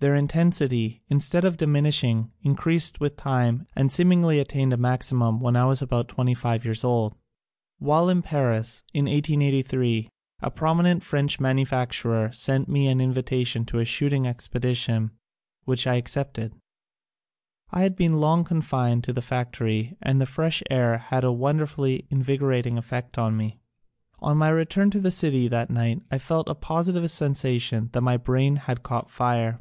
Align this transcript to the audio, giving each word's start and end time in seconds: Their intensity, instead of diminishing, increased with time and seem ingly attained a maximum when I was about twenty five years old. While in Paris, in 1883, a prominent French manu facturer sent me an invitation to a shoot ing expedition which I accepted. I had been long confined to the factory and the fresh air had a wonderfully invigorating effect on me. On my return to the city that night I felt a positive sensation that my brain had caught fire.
Their 0.00 0.14
intensity, 0.14 1.02
instead 1.08 1.44
of 1.44 1.56
diminishing, 1.56 2.30
increased 2.42 3.00
with 3.00 3.16
time 3.16 3.66
and 3.74 3.90
seem 3.90 4.10
ingly 4.10 4.40
attained 4.40 4.72
a 4.72 4.76
maximum 4.76 5.40
when 5.40 5.56
I 5.56 5.64
was 5.64 5.82
about 5.82 6.06
twenty 6.06 6.34
five 6.34 6.64
years 6.64 6.84
old. 6.84 7.16
While 7.80 8.08
in 8.08 8.22
Paris, 8.22 8.84
in 8.94 9.06
1883, 9.06 10.08
a 10.40 10.52
prominent 10.52 11.02
French 11.02 11.40
manu 11.40 11.64
facturer 11.64 12.32
sent 12.32 12.68
me 12.68 12.86
an 12.86 13.00
invitation 13.00 13.64
to 13.64 13.80
a 13.80 13.84
shoot 13.84 14.12
ing 14.12 14.24
expedition 14.24 15.10
which 15.64 15.84
I 15.84 15.94
accepted. 15.96 16.54
I 17.72 17.80
had 17.82 17.96
been 17.96 18.20
long 18.20 18.44
confined 18.44 19.02
to 19.02 19.12
the 19.12 19.20
factory 19.20 19.96
and 20.00 20.20
the 20.20 20.26
fresh 20.26 20.62
air 20.70 20.98
had 20.98 21.24
a 21.24 21.32
wonderfully 21.32 22.06
invigorating 22.08 22.78
effect 22.78 23.18
on 23.18 23.36
me. 23.36 23.58
On 24.20 24.36
my 24.38 24.50
return 24.50 24.92
to 24.92 25.00
the 25.00 25.10
city 25.10 25.48
that 25.48 25.70
night 25.70 26.02
I 26.08 26.18
felt 26.18 26.48
a 26.48 26.54
positive 26.54 27.10
sensation 27.10 27.90
that 27.94 28.02
my 28.02 28.16
brain 28.16 28.54
had 28.68 28.84
caught 28.84 29.10
fire. 29.10 29.58